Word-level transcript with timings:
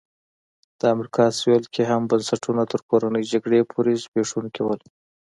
د 0.79 0.81
امریکا 0.95 1.25
سوېل 1.39 1.65
کې 1.73 1.83
هم 1.91 2.01
بنسټونه 2.11 2.61
تر 2.71 2.81
کورنۍ 2.89 3.23
جګړې 3.33 3.59
پورې 3.71 3.91
زبېښونکي 4.03 4.61
وو. 4.63 4.75